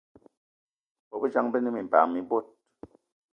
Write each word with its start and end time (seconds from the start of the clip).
Bôbejang 1.09 1.47
be 1.51 1.57
ne 1.61 1.69
minpan 1.73 2.05
mi 2.13 2.21
bot 2.29 2.45